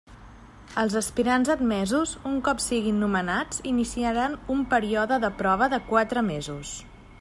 Els 0.83 0.93
aspirants 1.01 1.51
admesos, 1.55 2.15
un 2.31 2.39
cop 2.47 2.63
siguin 2.67 2.99
nomenats 3.05 3.63
iniciaran 3.75 4.35
un 4.57 4.65
període 4.75 5.23
de 5.27 5.35
prova 5.43 5.71
de 5.77 5.85
quatre 5.93 6.25
mesos. 6.37 6.79